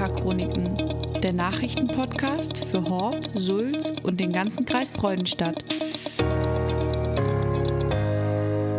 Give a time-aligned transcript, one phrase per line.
[0.00, 5.62] Neckar-Chroniken, der Nachrichtenpodcast für Horb, Sulz und den ganzen Kreis Freudenstadt.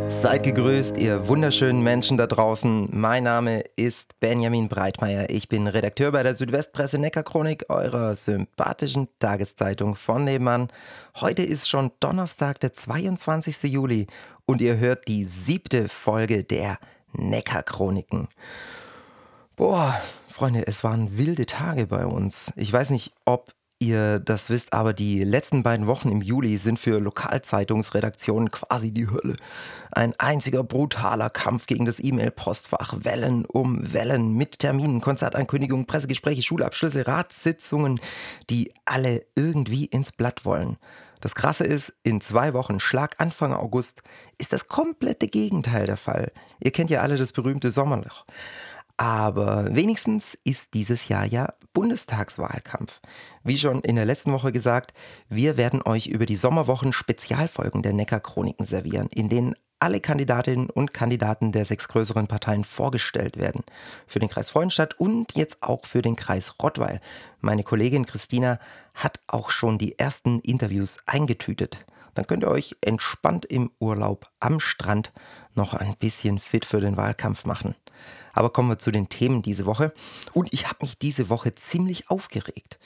[0.10, 2.90] Seid gegrüßt, ihr wunderschönen Menschen da draußen.
[2.92, 5.30] Mein Name ist Benjamin Breitmeier.
[5.30, 10.70] Ich bin Redakteur bei der Südwestpresse Neckar-Chronik, eurer sympathischen Tageszeitung von nebenan.
[11.18, 13.72] Heute ist schon Donnerstag, der 22.
[13.72, 14.08] Juli
[14.48, 16.80] und ihr hört die siebte Folge der
[17.14, 18.28] Neckar-Chroniken.
[19.62, 19.96] Boah,
[20.28, 22.52] Freunde, es waren wilde Tage bei uns.
[22.56, 26.80] Ich weiß nicht, ob ihr das wisst, aber die letzten beiden Wochen im Juli sind
[26.80, 29.36] für Lokalzeitungsredaktionen quasi die Hölle.
[29.92, 32.96] Ein einziger brutaler Kampf gegen das E-Mail-Postfach.
[33.04, 38.02] Wellen um Wellen mit Terminen, Konzertankündigungen, Pressegespräche, Schulabschlüsse, Ratssitzungen,
[38.50, 40.78] die alle irgendwie ins Blatt wollen.
[41.20, 44.02] Das Krasse ist, in zwei Wochen, Schlag Anfang August,
[44.40, 46.32] ist das komplette Gegenteil der Fall.
[46.60, 48.26] Ihr kennt ja alle das berühmte Sommerloch.
[49.02, 53.02] Aber wenigstens ist dieses Jahr ja Bundestagswahlkampf.
[53.44, 54.94] Wie schon in der letzten Woche gesagt,
[55.28, 60.94] wir werden euch über die Sommerwochen Spezialfolgen der Neckar-Chroniken servieren, in denen alle Kandidatinnen und
[60.94, 63.64] Kandidaten der sechs größeren Parteien vorgestellt werden.
[64.06, 67.02] Für den Kreis Freudenstadt und jetzt auch für den Kreis Rottweil.
[67.40, 68.60] Meine Kollegin Christina
[68.94, 71.84] hat auch schon die ersten Interviews eingetütet.
[72.14, 75.12] Dann könnt ihr euch entspannt im Urlaub am Strand
[75.56, 77.76] noch ein bisschen fit für den Wahlkampf machen.
[78.34, 79.94] Aber kommen wir zu den Themen diese Woche.
[80.34, 82.80] Und ich habe mich diese Woche ziemlich aufgeregt.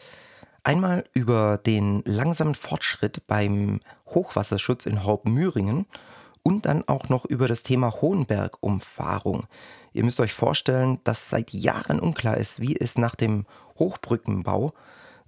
[0.63, 5.85] Einmal über den langsamen Fortschritt beim Hochwasserschutz in Horb-Müringen
[6.41, 9.45] und dann auch noch über das Thema Hohenberg-Umfahrung.
[9.93, 13.45] Ihr müsst euch vorstellen, dass seit Jahren unklar ist, wie es nach dem
[13.77, 14.73] Hochbrückenbau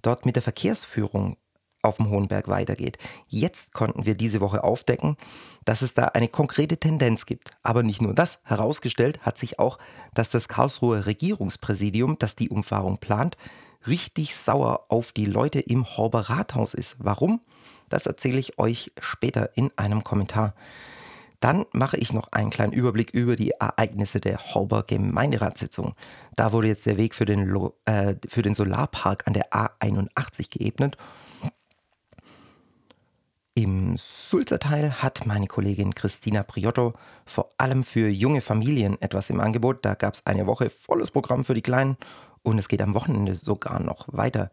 [0.02, 1.36] dort mit der Verkehrsführung
[1.82, 2.98] auf dem Hohenberg weitergeht.
[3.28, 5.16] Jetzt konnten wir diese Woche aufdecken,
[5.64, 7.50] dass es da eine konkrete Tendenz gibt.
[7.62, 9.78] Aber nicht nur das, herausgestellt hat sich auch,
[10.14, 13.36] dass das Karlsruher Regierungspräsidium, das die Umfahrung plant,
[13.86, 16.96] richtig sauer auf die Leute im Horber Rathaus ist.
[16.98, 17.40] Warum?
[17.88, 20.54] Das erzähle ich euch später in einem Kommentar.
[21.40, 25.94] Dann mache ich noch einen kleinen Überblick über die Ereignisse der Horber Gemeinderatssitzung.
[26.34, 30.96] Da wurde jetzt der Weg für den, äh, für den Solarpark an der A81 geebnet
[33.58, 36.94] im Sulzer Teil hat meine Kollegin Christina Priotto
[37.26, 39.84] vor allem für junge Familien etwas im Angebot.
[39.84, 41.96] Da gab es eine Woche volles Programm für die Kleinen
[42.44, 44.52] und es geht am Wochenende sogar noch weiter.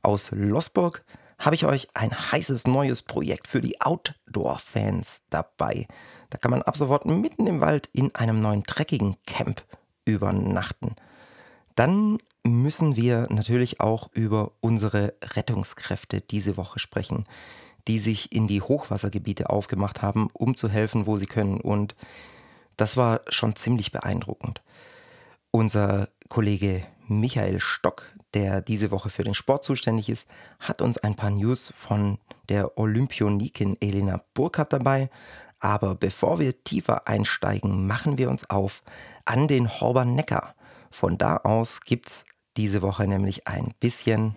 [0.00, 1.04] Aus Losburg
[1.38, 5.86] habe ich euch ein heißes neues Projekt für die Outdoor-Fans dabei.
[6.30, 9.62] Da kann man ab sofort mitten im Wald in einem neuen dreckigen Camp
[10.06, 10.96] übernachten.
[11.74, 17.26] Dann müssen wir natürlich auch über unsere Rettungskräfte diese Woche sprechen
[17.88, 21.60] die sich in die Hochwassergebiete aufgemacht haben, um zu helfen, wo sie können.
[21.60, 21.94] Und
[22.76, 24.62] das war schon ziemlich beeindruckend.
[25.50, 30.28] Unser Kollege Michael Stock, der diese Woche für den Sport zuständig ist,
[30.58, 32.18] hat uns ein paar News von
[32.48, 35.10] der Olympionikin Elena Burkhardt dabei.
[35.60, 38.82] Aber bevor wir tiefer einsteigen, machen wir uns auf
[39.24, 40.54] an den Horber Neckar.
[40.90, 42.24] Von da aus gibt es
[42.56, 44.34] diese Woche nämlich ein bisschen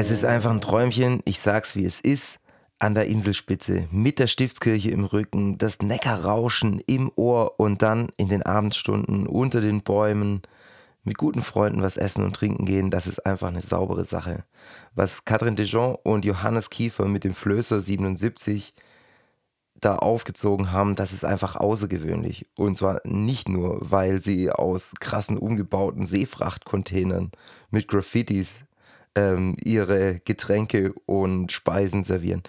[0.00, 2.38] Es ist einfach ein Träumchen, ich sag's wie es ist,
[2.78, 8.28] an der Inselspitze, mit der Stiftskirche im Rücken, das Neckarrauschen im Ohr und dann in
[8.28, 10.42] den Abendstunden unter den Bäumen
[11.02, 14.44] mit guten Freunden was essen und trinken gehen, das ist einfach eine saubere Sache.
[14.94, 18.74] Was Catherine Dijon und Johannes Kiefer mit dem Flößer 77
[19.80, 22.46] da aufgezogen haben, das ist einfach außergewöhnlich.
[22.54, 27.32] Und zwar nicht nur, weil sie aus krassen umgebauten Seefrachtcontainern
[27.72, 28.64] mit Graffitis
[29.18, 32.42] ähm, ihre Getränke und Speisen servieren.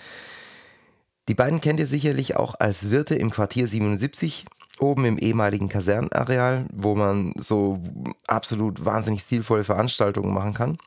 [1.27, 4.45] Die beiden kennt ihr sicherlich auch als Wirte im Quartier 77,
[4.79, 7.81] oben im ehemaligen Kasernenareal, wo man so
[8.27, 10.77] absolut wahnsinnig stilvolle Veranstaltungen machen kann.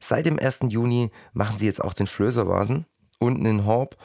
[0.00, 0.66] Seit dem 1.
[0.68, 2.86] Juni machen sie jetzt auch den Flößervasen
[3.18, 3.96] unten in Horb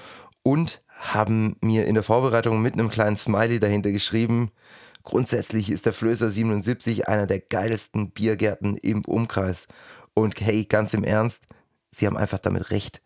[0.41, 4.50] und haben mir in der Vorbereitung mit einem kleinen Smiley dahinter geschrieben,
[5.03, 9.67] grundsätzlich ist der Flößer 77 einer der geilsten Biergärten im Umkreis.
[10.13, 11.44] Und hey, ganz im Ernst,
[11.91, 13.01] sie haben einfach damit recht.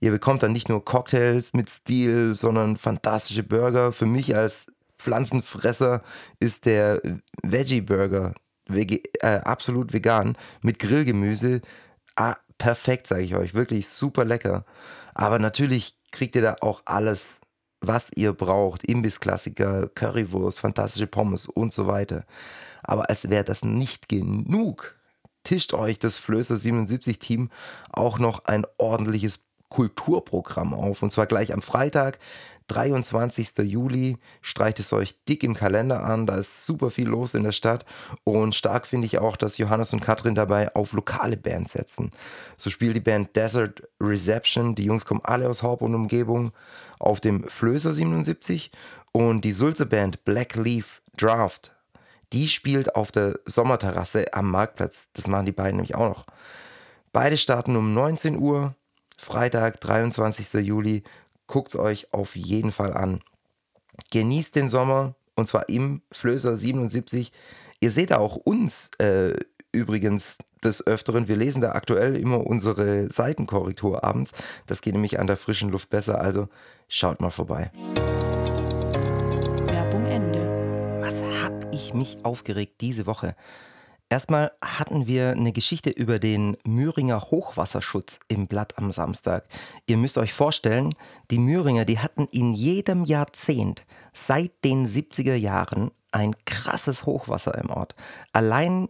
[0.00, 3.92] Ihr bekommt dann nicht nur Cocktails mit Stil, sondern fantastische Burger.
[3.92, 4.66] Für mich als
[4.98, 6.02] Pflanzenfresser
[6.38, 7.00] ist der
[7.42, 8.34] Veggie Burger
[8.68, 9.00] äh,
[9.44, 11.60] absolut vegan mit Grillgemüse.
[12.16, 13.54] Ah, perfekt, sage ich euch.
[13.54, 14.64] Wirklich super lecker.
[15.14, 17.40] Aber natürlich kriegt ihr da auch alles,
[17.80, 18.84] was ihr braucht.
[18.84, 22.24] Imbissklassiker, Currywurst, fantastische Pommes und so weiter.
[22.82, 24.96] Aber als wäre das nicht genug,
[25.44, 27.50] tischt euch das Flößer 77 Team
[27.90, 31.02] auch noch ein ordentliches Kulturprogramm auf.
[31.02, 32.18] Und zwar gleich am Freitag,
[32.68, 33.58] 23.
[33.58, 34.18] Juli.
[34.40, 36.26] Streicht es euch dick im Kalender an.
[36.26, 37.84] Da ist super viel los in der Stadt.
[38.24, 42.10] Und stark finde ich auch, dass Johannes und Katrin dabei auf lokale Bands setzen.
[42.56, 44.74] So spielt die Band Desert Reception.
[44.74, 46.52] Die Jungs kommen alle aus Haupt und Umgebung
[46.98, 48.70] auf dem Flößer 77.
[49.12, 51.72] Und die Sulze Band Black Leaf Draft.
[52.32, 55.10] Die spielt auf der Sommerterrasse am Marktplatz.
[55.12, 56.26] Das machen die beiden nämlich auch noch.
[57.12, 58.74] Beide starten um 19 Uhr.
[59.18, 60.66] Freitag, 23.
[60.66, 61.02] Juli.
[61.46, 63.20] Guckt es euch auf jeden Fall an.
[64.10, 67.32] Genießt den Sommer und zwar im Flößer 77.
[67.80, 69.34] Ihr seht da auch uns äh,
[69.72, 71.28] übrigens des Öfteren.
[71.28, 74.32] Wir lesen da aktuell immer unsere Seitenkorrektur abends.
[74.66, 76.20] Das geht nämlich an der frischen Luft besser.
[76.20, 76.48] Also
[76.88, 77.70] schaut mal vorbei.
[79.66, 81.00] Werbung Ende.
[81.00, 83.36] Was hab ich mich aufgeregt diese Woche?
[84.08, 89.48] Erstmal hatten wir eine Geschichte über den Müringer Hochwasserschutz im Blatt am Samstag.
[89.86, 90.94] Ihr müsst euch vorstellen,
[91.32, 97.70] die Müringer, die hatten in jedem Jahrzehnt seit den 70er Jahren ein krasses Hochwasser im
[97.70, 97.96] Ort.
[98.32, 98.88] Allein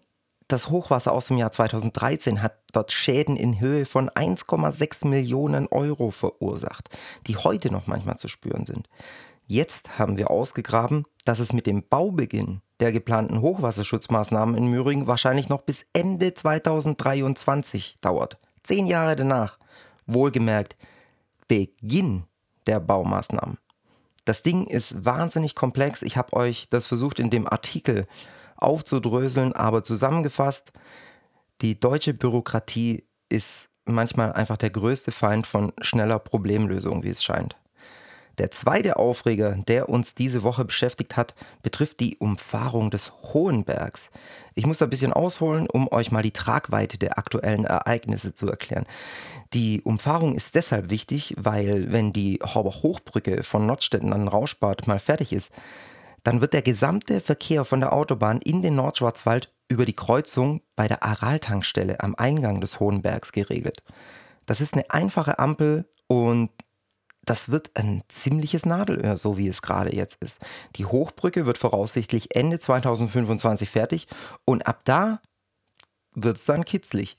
[0.48, 6.10] das Hochwasser aus dem Jahr 2013 hat dort Schäden in Höhe von 1,6 Millionen Euro
[6.10, 6.90] verursacht,
[7.26, 8.88] die heute noch manchmal zu spüren sind.
[9.46, 15.48] Jetzt haben wir ausgegraben, dass es mit dem Baubeginn der geplanten Hochwasserschutzmaßnahmen in Müringen wahrscheinlich
[15.48, 18.38] noch bis Ende 2023 dauert.
[18.62, 19.58] Zehn Jahre danach.
[20.06, 20.76] Wohlgemerkt,
[21.48, 22.24] Beginn
[22.66, 23.58] der Baumaßnahmen.
[24.24, 26.02] Das Ding ist wahnsinnig komplex.
[26.02, 28.06] Ich habe euch das versucht in dem Artikel
[28.56, 30.72] aufzudröseln, aber zusammengefasst,
[31.60, 37.56] die deutsche Bürokratie ist manchmal einfach der größte Feind von schneller Problemlösung, wie es scheint.
[38.38, 44.10] Der zweite Aufreger, der uns diese Woche beschäftigt hat, betrifft die Umfahrung des Hohenbergs.
[44.54, 48.48] Ich muss da ein bisschen ausholen, um euch mal die Tragweite der aktuellen Ereignisse zu
[48.48, 48.86] erklären.
[49.54, 54.98] Die Umfahrung ist deshalb wichtig, weil wenn die Horber Hochbrücke von Nordstetten an Rauschbad mal
[54.98, 55.50] fertig ist,
[56.22, 60.88] dann wird der gesamte Verkehr von der Autobahn in den Nordschwarzwald über die Kreuzung bei
[60.88, 63.82] der Araltankstelle am Eingang des Hohenbergs geregelt.
[64.44, 66.50] Das ist eine einfache Ampel und
[67.26, 70.40] das wird ein ziemliches Nadelöhr, so wie es gerade jetzt ist.
[70.76, 74.06] Die Hochbrücke wird voraussichtlich Ende 2025 fertig
[74.44, 75.20] und ab da
[76.14, 77.18] wird es dann kitzlig.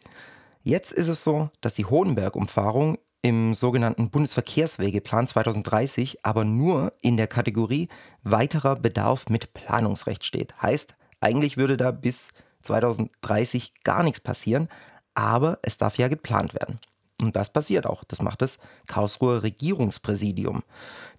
[0.64, 7.28] Jetzt ist es so, dass die Hohenberg-Umfahrung im sogenannten Bundesverkehrswegeplan 2030 aber nur in der
[7.28, 7.90] Kategorie
[8.24, 10.62] weiterer Bedarf mit Planungsrecht steht.
[10.62, 12.30] Heißt, eigentlich würde da bis
[12.64, 14.70] 2030 gar nichts passieren,
[15.16, 16.80] aber es darf ja geplant werden.
[17.22, 18.04] Und das passiert auch.
[18.04, 20.64] Das macht das Karlsruher Regierungspräsidium.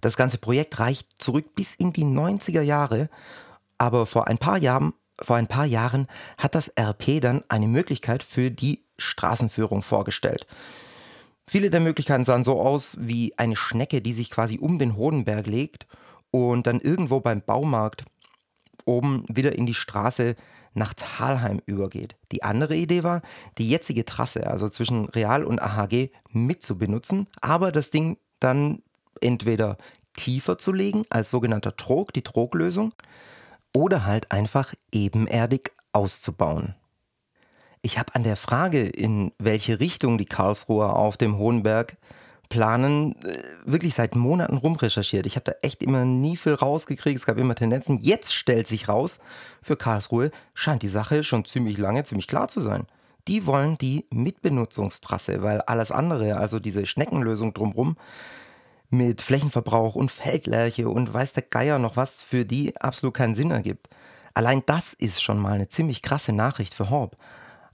[0.00, 3.08] Das ganze Projekt reicht zurück bis in die 90er Jahre,
[3.78, 6.06] aber vor ein paar Jahren, vor ein paar Jahren
[6.36, 10.46] hat das RP dann eine Möglichkeit für die Straßenführung vorgestellt.
[11.48, 15.46] Viele der Möglichkeiten sahen so aus wie eine Schnecke, die sich quasi um den Hodenberg
[15.46, 15.86] legt
[16.30, 18.04] und dann irgendwo beim Baumarkt
[18.84, 20.36] oben wieder in die Straße
[20.78, 22.16] nach Talheim übergeht.
[22.32, 23.22] Die andere Idee war,
[23.58, 28.82] die jetzige Trasse, also zwischen Real und AHG, mit zu benutzen, aber das Ding dann
[29.20, 29.76] entweder
[30.16, 32.92] tiefer zu legen als sogenannter Trog, die Troglösung,
[33.74, 36.74] oder halt einfach ebenerdig auszubauen.
[37.82, 41.96] Ich habe an der Frage, in welche Richtung die Karlsruher auf dem Hohenberg
[42.48, 45.26] Planen äh, wirklich seit Monaten rumrecherchiert.
[45.26, 47.18] Ich habe da echt immer nie viel rausgekriegt.
[47.18, 47.98] Es gab immer Tendenzen.
[47.98, 49.18] Jetzt stellt sich raus,
[49.62, 52.86] für Karlsruhe scheint die Sache schon ziemlich lange ziemlich klar zu sein.
[53.26, 57.96] Die wollen die Mitbenutzungstrasse, weil alles andere, also diese Schneckenlösung drumherum,
[58.90, 63.50] mit Flächenverbrauch und Feldlerche und weiß der Geier noch was, für die absolut keinen Sinn
[63.50, 63.90] ergibt.
[64.32, 67.16] Allein das ist schon mal eine ziemlich krasse Nachricht für Horb.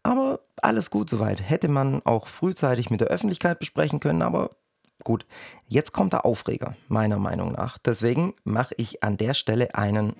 [0.02, 1.40] Aber alles gut soweit.
[1.40, 4.50] Hätte man auch frühzeitig mit der Öffentlichkeit besprechen können, aber
[5.02, 5.26] Gut,
[5.66, 7.78] jetzt kommt der Aufreger, meiner Meinung nach.
[7.78, 10.14] Deswegen mache ich an der Stelle einen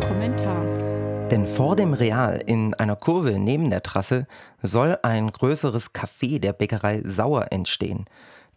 [0.00, 0.62] Kommentar.
[1.30, 4.26] Denn vor dem Real in einer Kurve neben der Trasse
[4.62, 8.04] soll ein größeres Café der Bäckerei Sauer entstehen.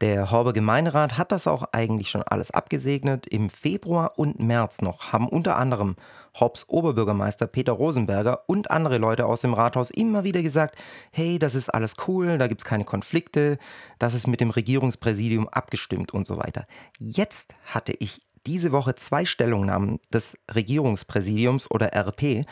[0.01, 3.25] Der Horber Gemeinderat hat das auch eigentlich schon alles abgesegnet.
[3.25, 5.95] Im Februar und März noch haben unter anderem
[6.39, 10.77] Hobbs Oberbürgermeister Peter Rosenberger und andere Leute aus dem Rathaus immer wieder gesagt,
[11.11, 13.57] hey, das ist alles cool, da gibt es keine Konflikte,
[13.97, 16.67] das ist mit dem Regierungspräsidium abgestimmt und so weiter.
[16.99, 22.45] Jetzt hatte ich diese Woche zwei Stellungnahmen des Regierungspräsidiums oder RP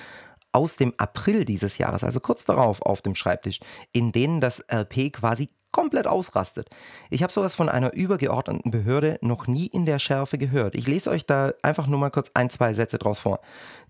[0.52, 3.60] aus dem April dieses Jahres, also kurz darauf auf dem Schreibtisch,
[3.92, 6.70] in denen das RP quasi komplett ausrastet.
[7.10, 10.74] Ich habe sowas von einer übergeordneten Behörde noch nie in der Schärfe gehört.
[10.74, 13.42] Ich lese euch da einfach nur mal kurz ein, zwei Sätze draus vor.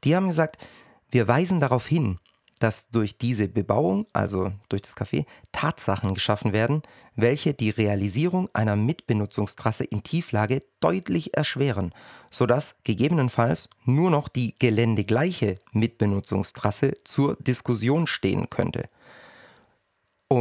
[0.03, 0.57] Die haben gesagt,
[1.11, 2.17] wir weisen darauf hin,
[2.57, 6.81] dass durch diese Bebauung, also durch das Café, Tatsachen geschaffen werden,
[7.15, 11.93] welche die Realisierung einer Mitbenutzungstrasse in Tieflage deutlich erschweren,
[12.31, 18.89] sodass gegebenenfalls nur noch die geländegleiche Mitbenutzungstrasse zur Diskussion stehen könnte.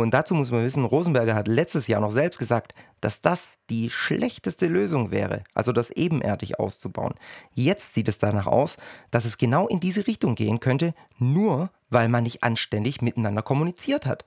[0.03, 3.91] Und dazu muss man wissen, Rosenberger hat letztes Jahr noch selbst gesagt, dass das die
[3.91, 7.15] schlechteste Lösung wäre, also das ebenerdig auszubauen.
[7.53, 8.77] Jetzt sieht es danach aus,
[9.13, 14.05] dass es genau in diese Richtung gehen könnte, nur weil man nicht anständig miteinander kommuniziert
[14.05, 14.25] hat.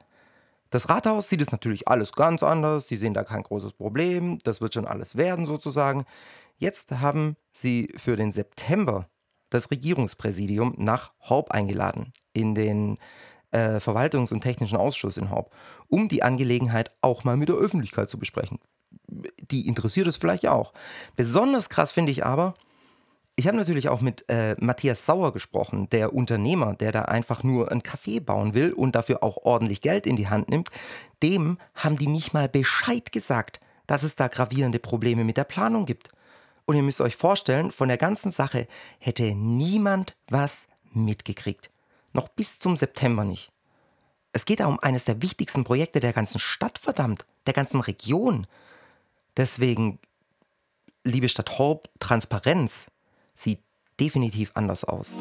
[0.69, 4.61] Das Rathaus sieht es natürlich alles ganz anders, sie sehen da kein großes Problem, das
[4.61, 6.05] wird schon alles werden sozusagen.
[6.57, 9.09] Jetzt haben sie für den September
[9.49, 12.97] das Regierungspräsidium nach Horb eingeladen in den
[13.51, 15.53] äh, Verwaltungs- und Technischen Ausschuss in Horb,
[15.87, 18.59] um die Angelegenheit auch mal mit der Öffentlichkeit zu besprechen.
[19.51, 20.73] Die interessiert es vielleicht auch.
[21.15, 22.55] Besonders krass finde ich aber,
[23.39, 27.71] ich habe natürlich auch mit äh, Matthias Sauer gesprochen, der Unternehmer, der da einfach nur
[27.71, 30.69] ein Café bauen will und dafür auch ordentlich Geld in die Hand nimmt.
[31.21, 35.85] Dem haben die nicht mal Bescheid gesagt, dass es da gravierende Probleme mit der Planung
[35.85, 36.09] gibt.
[36.65, 41.69] Und ihr müsst euch vorstellen, von der ganzen Sache hätte niemand was mitgekriegt.
[42.17, 43.51] Noch bis zum September nicht.
[44.33, 48.47] Es geht da um eines der wichtigsten Projekte der ganzen Stadt, verdammt, der ganzen Region.
[49.37, 49.99] Deswegen,
[51.03, 52.87] liebe Stadt Horb, Transparenz
[53.35, 53.61] sieht
[53.99, 55.13] definitiv anders aus.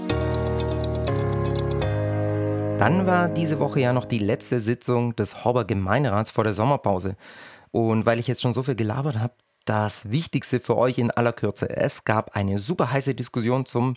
[2.79, 7.17] Dann war diese Woche ja noch die letzte Sitzung des Horber Gemeinderats vor der Sommerpause.
[7.73, 9.35] Und weil ich jetzt schon so viel gelabert habe,
[9.67, 11.69] das Wichtigste für euch in aller Kürze.
[11.69, 13.97] Es gab eine super heiße Diskussion zum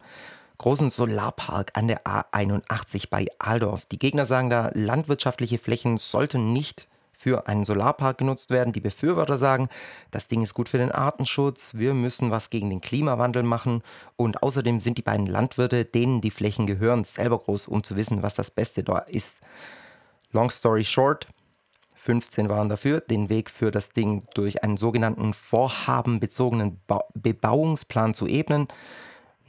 [0.59, 3.85] großen Solarpark an der A81 bei Aldorf.
[3.87, 8.71] Die Gegner sagen da, landwirtschaftliche Flächen sollten nicht für einen Solarpark genutzt werden.
[8.71, 9.69] Die Befürworter sagen,
[10.11, 13.83] das Ding ist gut für den Artenschutz, wir müssen was gegen den Klimawandel machen
[14.15, 18.21] und außerdem sind die beiden Landwirte, denen die Flächen gehören, selber groß, um zu wissen,
[18.21, 19.41] was das Beste da ist.
[20.31, 21.27] Long story short,
[21.95, 28.27] 15 waren dafür, den Weg für das Ding durch einen sogenannten vorhabenbezogenen ba Bebauungsplan zu
[28.27, 28.67] ebnen.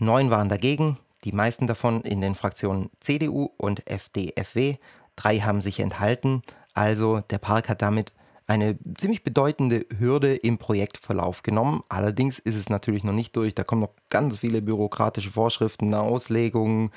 [0.01, 4.77] Neun waren dagegen, die meisten davon in den Fraktionen CDU und FDFW.
[5.15, 6.43] Drei haben sich enthalten.
[6.73, 8.13] Also der Park hat damit
[8.47, 11.85] eine ziemlich bedeutende Hürde im Projektverlauf genommen.
[11.89, 13.55] Allerdings ist es natürlich noch nicht durch.
[13.55, 16.91] Da kommen noch ganz viele bürokratische Vorschriften, Auslegungen,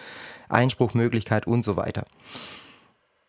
[0.50, 2.06] Einspruchmöglichkeit und so weiter.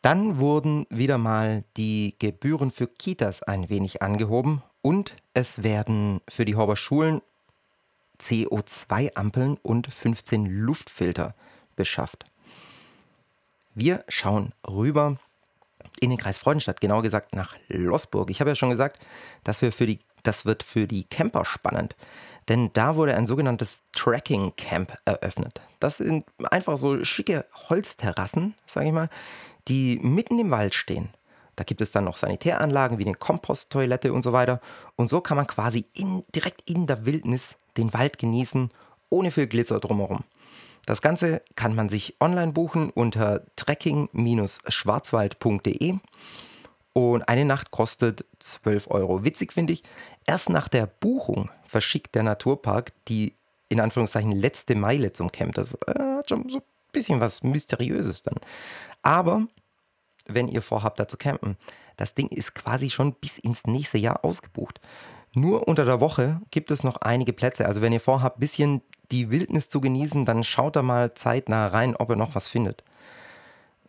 [0.00, 6.44] Dann wurden wieder mal die Gebühren für Kitas ein wenig angehoben und es werden für
[6.44, 7.20] die Horber Schulen
[8.20, 11.34] CO2-Ampeln und 15 Luftfilter
[11.76, 12.24] beschafft.
[13.74, 15.16] Wir schauen rüber
[16.00, 18.30] in den Kreis Freudenstadt, genauer gesagt nach Lossburg.
[18.30, 19.00] Ich habe ja schon gesagt,
[19.42, 21.96] dass wir für die, das wird für die Camper spannend,
[22.48, 25.60] denn da wurde ein sogenanntes Tracking Camp eröffnet.
[25.80, 29.08] Das sind einfach so schicke Holzterrassen, sage ich mal,
[29.68, 31.08] die mitten im Wald stehen.
[31.56, 34.60] Da gibt es dann noch Sanitäranlagen wie eine Komposttoilette und so weiter.
[34.96, 38.70] Und so kann man quasi in, direkt in der Wildnis den Wald genießen,
[39.10, 40.24] ohne viel Glitzer drumherum.
[40.86, 45.98] Das Ganze kann man sich online buchen unter trekking-schwarzwald.de
[46.92, 49.24] und eine Nacht kostet 12 Euro.
[49.24, 49.82] Witzig finde ich,
[50.26, 53.34] erst nach der Buchung verschickt der Naturpark die
[53.68, 55.54] in Anführungszeichen letzte Meile zum Camp.
[55.54, 58.38] Das äh, hat schon so ein bisschen was Mysteriöses dann.
[59.02, 59.46] Aber
[60.26, 61.56] wenn ihr vorhabt, da zu campen.
[61.96, 64.80] Das Ding ist quasi schon bis ins nächste Jahr ausgebucht.
[65.34, 67.66] Nur unter der Woche gibt es noch einige Plätze.
[67.66, 71.68] Also wenn ihr vorhabt, ein bisschen die Wildnis zu genießen, dann schaut da mal zeitnah
[71.68, 72.84] rein, ob ihr noch was findet.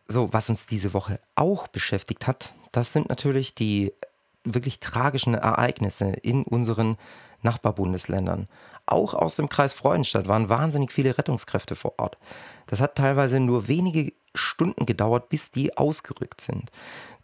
[0.08, 3.94] So, was uns diese Woche auch beschäftigt hat, das sind natürlich die
[4.44, 6.98] wirklich tragischen Ereignisse in unseren
[7.42, 8.48] Nachbarbundesländern.
[8.86, 12.18] Auch aus dem Kreis Freudenstadt waren wahnsinnig viele Rettungskräfte vor Ort.
[12.68, 16.72] Das hat teilweise nur wenige Stunden gedauert, bis die ausgerückt sind.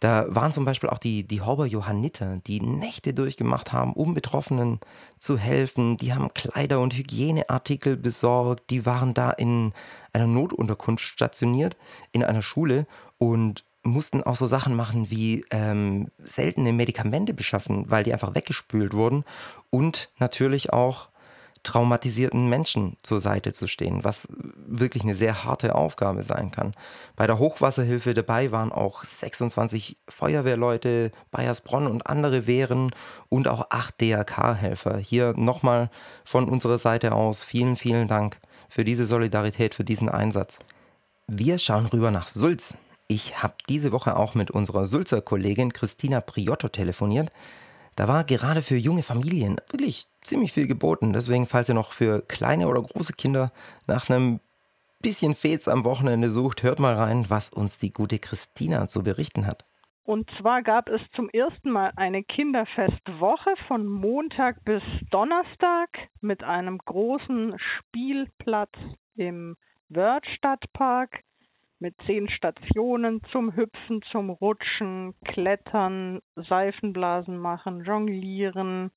[0.00, 4.80] Da waren zum Beispiel auch die, die Horber Johanniter, die Nächte durchgemacht haben, um Betroffenen
[5.18, 5.96] zu helfen.
[5.96, 8.70] Die haben Kleider und Hygieneartikel besorgt.
[8.70, 9.72] Die waren da in
[10.12, 11.76] einer Notunterkunft stationiert,
[12.10, 12.86] in einer Schule
[13.18, 18.94] und mussten auch so Sachen machen wie ähm, seltene Medikamente beschaffen, weil die einfach weggespült
[18.94, 19.24] wurden
[19.70, 21.08] und natürlich auch
[21.62, 24.28] traumatisierten Menschen zur Seite zu stehen, was
[24.66, 26.72] wirklich eine sehr harte Aufgabe sein kann.
[27.16, 32.90] Bei der Hochwasserhilfe dabei waren auch 26 Feuerwehrleute, Bayersbronn und andere Wehren
[33.28, 34.98] und auch acht DRK-Helfer.
[34.98, 35.90] Hier nochmal
[36.24, 38.38] von unserer Seite aus vielen, vielen Dank
[38.68, 40.58] für diese Solidarität, für diesen Einsatz.
[41.28, 42.74] Wir schauen rüber nach Sulz.
[43.06, 47.30] Ich habe diese Woche auch mit unserer Sulzer Kollegin Christina Priotto telefoniert.
[47.96, 51.12] Da war gerade für junge Familien wirklich ziemlich viel geboten.
[51.12, 53.52] Deswegen, falls ihr noch für kleine oder große Kinder
[53.86, 54.40] nach einem
[55.00, 59.46] bisschen Fets am Wochenende sucht, hört mal rein, was uns die gute Christina zu berichten
[59.46, 59.66] hat.
[60.04, 66.78] Und zwar gab es zum ersten Mal eine Kinderfestwoche von Montag bis Donnerstag mit einem
[66.78, 68.72] großen Spielplatz
[69.14, 69.56] im
[69.88, 71.20] Wörthstadtpark
[71.82, 78.92] mit zehn Stationen zum Hüpfen, zum Rutschen, Klettern, Seifenblasen machen, Jonglieren,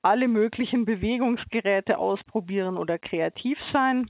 [0.00, 4.08] alle möglichen Bewegungsgeräte ausprobieren oder kreativ sein.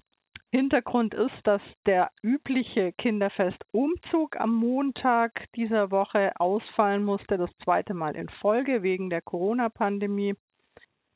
[0.50, 8.17] Hintergrund ist, dass der übliche Kinderfestumzug am Montag dieser Woche ausfallen musste, das zweite Mal
[8.17, 10.35] in Folge wegen der Corona-Pandemie.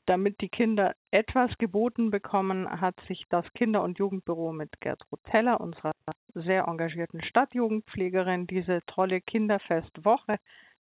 [0.07, 5.59] Damit die Kinder etwas geboten bekommen, hat sich das Kinder- und Jugendbüro mit Gertrud Teller,
[5.59, 5.91] unserer
[6.33, 10.37] sehr engagierten Stadtjugendpflegerin, diese tolle Kinderfestwoche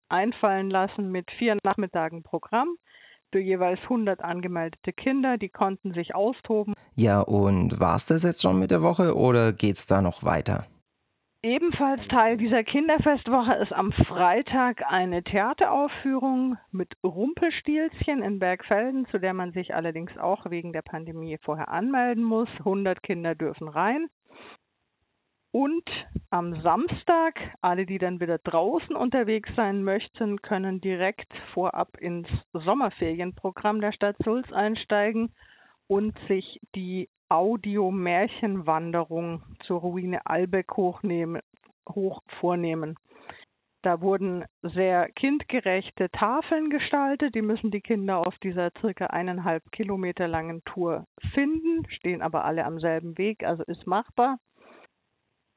[0.09, 2.77] einfallen lassen mit vier Nachmittagen Programm
[3.33, 5.39] für jeweils 100 angemeldete Kinder.
[5.39, 6.75] Die konnten sich austoben.
[6.95, 10.23] Ja, und war es das jetzt schon mit der Woche oder geht es da noch
[10.23, 10.67] weiter?
[11.43, 19.35] Ebenfalls Teil dieser Kinderfestwoche ist am Freitag eine Theateraufführung mit Rumpelstilzchen in Bergfelden, zu der
[19.35, 22.49] man sich allerdings auch wegen der Pandemie vorher anmelden muss.
[22.59, 24.09] 100 Kinder dürfen rein.
[25.53, 25.89] Und
[26.31, 33.81] am Samstag, alle, die dann wieder draußen unterwegs sein möchten, können direkt vorab ins Sommerferienprogramm
[33.81, 35.33] der Stadt Sulz einsteigen
[35.87, 41.43] und sich die Audio-Märchenwanderung zur Ruine Albeck hochnehmen,
[41.89, 42.97] hoch vornehmen.
[43.83, 47.35] Da wurden sehr kindgerechte Tafeln gestaltet.
[47.35, 52.65] Die müssen die Kinder auf dieser circa eineinhalb Kilometer langen Tour finden, stehen aber alle
[52.65, 54.39] am selben Weg, also ist machbar.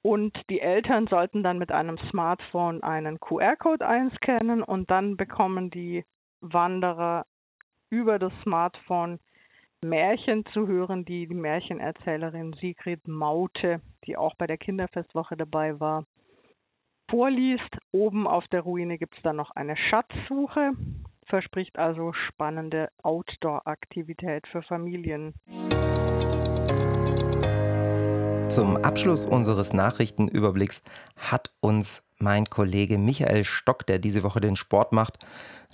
[0.02, 6.06] Und die Eltern sollten dann mit einem Smartphone einen QR-Code einscannen und dann bekommen die
[6.40, 7.26] Wanderer
[7.90, 9.20] über das Smartphone
[9.82, 16.06] Märchen zu hören, die die Märchenerzählerin Sigrid Maute, die auch bei der Kinderfestwoche dabei war,
[17.10, 17.78] vorliest.
[17.92, 20.72] Oben auf der Ruine gibt es dann noch eine Schatzsuche,
[21.28, 25.34] verspricht also spannende Outdoor-Aktivität für Familien.
[28.50, 30.82] Zum Abschluss unseres Nachrichtenüberblicks
[31.16, 35.26] hat uns mein Kollege Michael Stock, der diese Woche den Sport macht,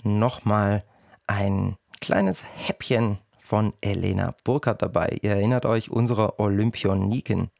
[0.04, 0.84] nochmal
[1.26, 5.18] ein kleines Häppchen von Elena Burkhardt dabei.
[5.22, 7.50] Ihr erinnert euch, unsere Olympioniken.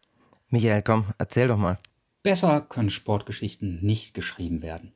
[0.48, 1.78] Michael, komm, erzähl doch mal.
[2.24, 4.92] Besser können Sportgeschichten nicht geschrieben werden.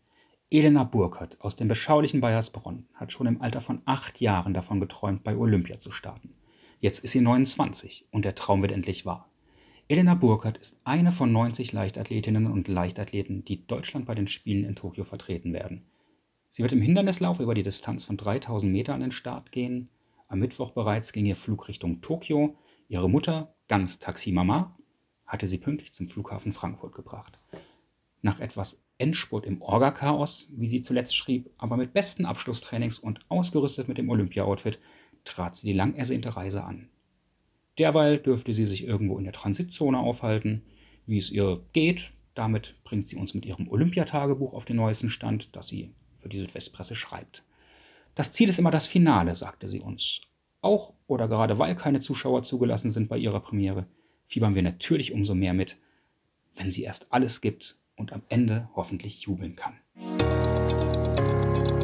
[0.50, 5.22] Elena Burkhardt aus dem beschaulichen Bayersbronn hat schon im Alter von acht Jahren davon geträumt,
[5.22, 6.34] bei Olympia zu starten.
[6.80, 9.30] Jetzt ist sie 29 und der Traum wird endlich wahr.
[9.86, 14.74] Elena Burkhardt ist eine von 90 Leichtathletinnen und Leichtathleten, die Deutschland bei den Spielen in
[14.74, 15.84] Tokio vertreten werden.
[16.48, 19.88] Sie wird im Hindernislauf über die Distanz von 3000 Meter an den Start gehen.
[20.30, 22.56] Am Mittwoch bereits ging ihr Flug Richtung Tokio.
[22.86, 24.78] Ihre Mutter, ganz Taximama,
[25.26, 27.40] hatte sie pünktlich zum Flughafen Frankfurt gebracht.
[28.22, 33.88] Nach etwas Endspurt im Orga-Chaos, wie sie zuletzt schrieb, aber mit besten Abschlusstrainings und ausgerüstet
[33.88, 34.78] mit dem Olympia-Outfit,
[35.24, 36.88] trat sie die lang ersehnte Reise an.
[37.80, 40.62] Derweil dürfte sie sich irgendwo in der Transitzone aufhalten,
[41.06, 42.12] wie es ihr geht.
[42.34, 46.38] Damit bringt sie uns mit ihrem Olympiatagebuch auf den neuesten Stand, das sie für die
[46.38, 47.42] Südwestpresse schreibt.
[48.20, 50.20] Das Ziel ist immer das Finale, sagte sie uns.
[50.60, 53.86] Auch oder gerade weil keine Zuschauer zugelassen sind bei ihrer Premiere,
[54.26, 55.78] fiebern wir natürlich umso mehr mit,
[56.54, 59.72] wenn sie erst alles gibt und am Ende hoffentlich jubeln kann.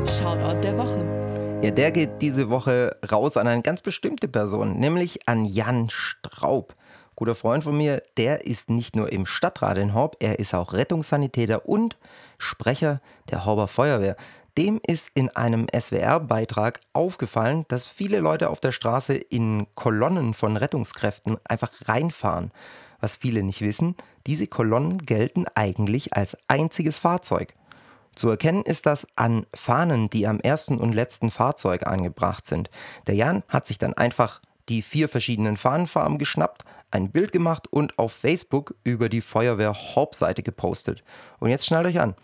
[0.07, 1.61] Shoutout der Woche.
[1.65, 6.77] Ja, der geht diese Woche raus an eine ganz bestimmte Person, nämlich an Jan Straub.
[7.15, 10.75] Guter Freund von mir, der ist nicht nur im Stadtrat in Horb, er ist auch
[10.75, 11.97] Rettungssanitäter und
[12.37, 14.17] Sprecher der Horber Feuerwehr.
[14.59, 20.57] Dem ist in einem SWR-Beitrag aufgefallen, dass viele Leute auf der Straße in Kolonnen von
[20.57, 22.53] Rettungskräften einfach reinfahren.
[22.99, 27.55] Was viele nicht wissen, diese Kolonnen gelten eigentlich als einziges Fahrzeug.
[28.15, 32.71] Zu erkennen ist das an Fahnen, die am ersten und letzten Fahrzeug angebracht sind.
[33.07, 34.41] Der Jan hat sich dann einfach
[34.71, 40.43] die vier verschiedenen Fahnenfarben geschnappt, ein Bild gemacht und auf Facebook über die Feuerwehr Horb-Seite
[40.43, 41.05] gepostet.
[41.41, 42.15] Und jetzt schnallt euch an.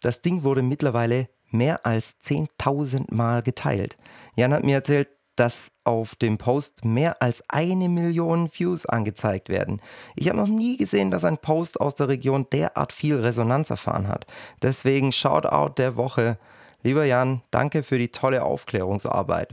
[0.00, 3.96] Das Ding wurde mittlerweile mehr als 10.000 Mal geteilt.
[4.34, 9.80] Jan hat mir erzählt, dass auf dem Post mehr als eine Million Views angezeigt werden.
[10.16, 14.08] Ich habe noch nie gesehen, dass ein Post aus der Region derart viel Resonanz erfahren
[14.08, 14.26] hat.
[14.62, 16.38] Deswegen Shoutout der Woche.
[16.82, 19.50] Lieber Jan, danke für die tolle Aufklärungsarbeit.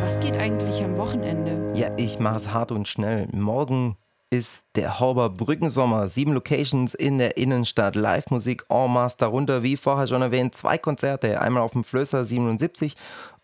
[0.00, 1.72] Was geht eigentlich am Wochenende?
[1.78, 3.28] Ja, ich mache es hart und schnell.
[3.32, 3.96] Morgen
[4.30, 6.08] ist der Hauber Brückensommer.
[6.08, 11.40] Sieben Locations in der Innenstadt, Live-Musik en masse, darunter, wie vorher schon erwähnt, zwei Konzerte.
[11.40, 12.94] Einmal auf dem Flößer 77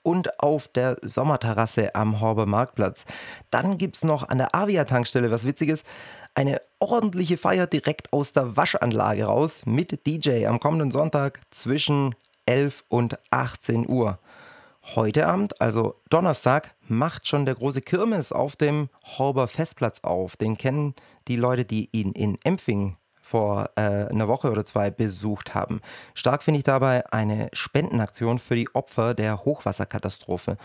[0.03, 3.05] und auf der Sommerterrasse am Horber Marktplatz.
[3.51, 5.83] Dann gibt es noch an der Avia-Tankstelle was Witziges.
[6.35, 12.15] Eine ordentliche Feier direkt aus der Waschanlage raus mit DJ am kommenden Sonntag zwischen
[12.47, 14.19] 11 und 18 Uhr.
[14.87, 20.37] Heute Abend, also Donnerstag, macht schon der große Kirmes auf dem Horber Festplatz auf.
[20.37, 20.95] Den kennen
[21.27, 25.81] die Leute, die ihn in Empfing vor äh, einer Woche oder zwei besucht haben.
[26.13, 30.59] Stark finde ich dabei eine Spendenaktion für die Opfer der Hochwasserkatastrophe.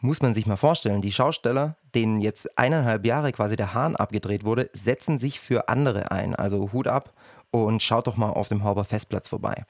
[0.00, 4.44] Muss man sich mal vorstellen, die Schausteller, denen jetzt eineinhalb Jahre quasi der Hahn abgedreht
[4.44, 6.34] wurde, setzen sich für andere ein.
[6.34, 7.12] Also Hut ab
[7.50, 9.66] und schaut doch mal auf dem Horber Festplatz vorbei.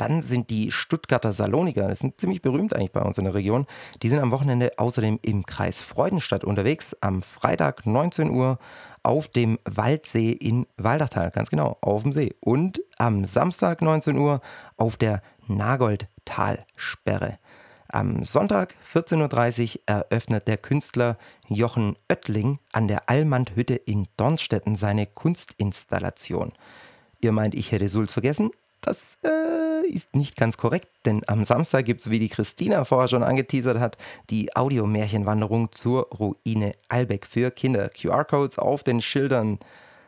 [0.00, 3.66] Dann sind die Stuttgarter Saloniker, das sind ziemlich berühmt eigentlich bei uns in der Region,
[4.02, 6.96] die sind am Wochenende außerdem im Kreis Freudenstadt unterwegs.
[7.02, 8.58] Am Freitag 19 Uhr
[9.02, 12.34] auf dem Waldsee in Waldachtal, ganz genau, auf dem See.
[12.40, 14.40] Und am Samstag 19 Uhr
[14.78, 17.38] auf der Nagoldtalsperre.
[17.88, 25.04] Am Sonntag 14.30 Uhr eröffnet der Künstler Jochen Oettling an der Allmand-Hütte in Dornstetten seine
[25.04, 26.52] Kunstinstallation.
[27.20, 28.50] Ihr meint, ich hätte Sulz vergessen?
[28.80, 33.08] Das äh, ist nicht ganz korrekt, denn am Samstag gibt es, wie die Christina vorher
[33.08, 33.98] schon angeteasert hat,
[34.30, 37.88] die Audiomärchenwanderung zur Ruine Albeck für Kinder.
[37.88, 39.58] QR-Codes auf den Schildern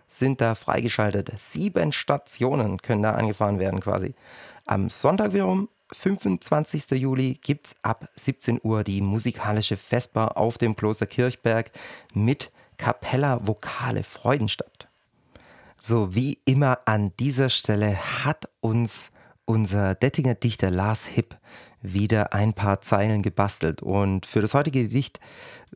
[0.09, 1.33] sind da freigeschaltet.
[1.39, 4.15] Sieben Stationen können da angefahren werden quasi.
[4.67, 6.91] Am Sonntag wiederum, 25.
[6.93, 11.71] Juli, gibt es ab 17 Uhr die musikalische Vesper auf dem Kloster Kirchberg
[12.15, 14.89] mit Capella Vokale Freudenstadt.
[15.81, 19.11] So wie immer an dieser Stelle hat uns
[19.53, 21.37] unser Dettinger Dichter Lars Hipp
[21.83, 23.83] wieder ein paar Zeilen gebastelt.
[23.83, 25.21] Und für das heutige Gedicht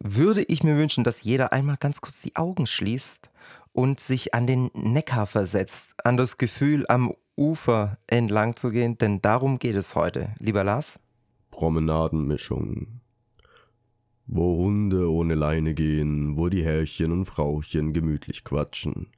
[0.00, 3.30] würde ich mir wünschen, dass jeder einmal ganz kurz die Augen schließt
[3.74, 9.20] und sich an den Neckar versetzt, an das Gefühl, am Ufer entlang zu gehen, denn
[9.20, 10.34] darum geht es heute.
[10.38, 10.98] Lieber Lars?
[11.50, 13.02] Promenadenmischung.
[14.26, 19.08] Wo Hunde ohne Leine gehen, wo die Herrchen und Frauchen gemütlich quatschen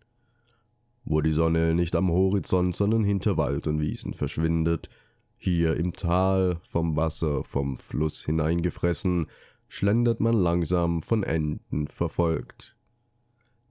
[1.04, 4.88] wo die Sonne nicht am Horizont, sondern hinter Wald und Wiesen verschwindet,
[5.38, 9.26] hier im Tal, vom Wasser, vom Fluss hineingefressen,
[9.68, 12.74] schlendert man langsam von Enten verfolgt.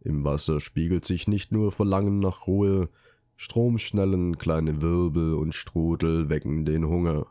[0.02, 2.90] Im Wasser spiegelt sich nicht nur Verlangen nach Ruhe,
[3.36, 7.28] Stromschnellen, kleine Wirbel und Strudel wecken den Hunger.